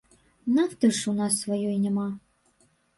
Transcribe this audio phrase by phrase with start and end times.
[0.55, 2.11] Нафты ж у нас сваёй няма.